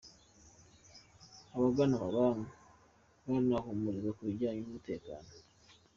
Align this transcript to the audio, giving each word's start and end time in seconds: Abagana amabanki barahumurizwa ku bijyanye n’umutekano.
Abagana 1.55 1.93
amabanki 1.97 2.53
barahumurizwa 3.27 4.09
ku 4.17 4.23
bijyanye 4.27 4.59
n’umutekano. 4.61 5.29